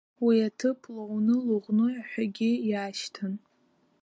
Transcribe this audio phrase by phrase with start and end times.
[0.25, 3.33] Уи аҭыԥ Лоуны, Лоӷәны ҳәагьы иашьҭан.